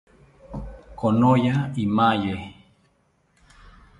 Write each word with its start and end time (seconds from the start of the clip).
Konoya 0.99 1.53
imaye 1.85 2.33